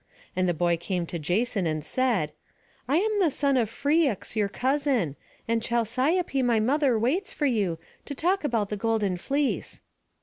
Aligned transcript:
And 0.35 0.49
the 0.49 0.53
boy 0.55 0.77
came 0.77 1.05
to 1.05 1.19
Jason, 1.19 1.67
and 1.67 1.85
said: 1.85 2.31
"I 2.87 2.97
am 2.97 3.19
the 3.19 3.29
son 3.29 3.55
of 3.55 3.69
Phrixus, 3.69 4.35
your 4.35 4.49
cousin; 4.49 5.15
and 5.47 5.61
Chalciope 5.61 6.41
my 6.43 6.59
mother 6.59 6.97
waits 6.97 7.31
for 7.31 7.45
you, 7.45 7.77
to 8.05 8.15
talk 8.15 8.43
about 8.43 8.69
the 8.69 8.77
golden 8.77 9.15
fleece." 9.15 9.79